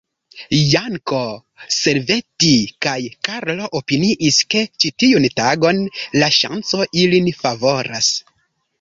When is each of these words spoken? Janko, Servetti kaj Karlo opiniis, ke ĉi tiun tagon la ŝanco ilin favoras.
Janko, 0.69 1.19
Servetti 1.75 2.49
kaj 2.87 2.95
Karlo 3.29 3.69
opiniis, 3.83 4.41
ke 4.55 4.65
ĉi 4.81 4.93
tiun 5.05 5.31
tagon 5.39 5.87
la 6.23 6.35
ŝanco 6.43 6.85
ilin 7.07 7.35
favoras. 7.47 8.15